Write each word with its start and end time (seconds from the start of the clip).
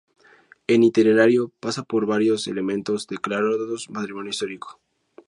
El 0.65 0.83
itinerario 0.83 1.49
pasa 1.59 1.83
por 1.83 2.07
varios 2.07 2.47
elementos 2.47 3.05
declarados 3.05 3.85
patrimonio 3.93 4.31
histórico. 4.31 4.79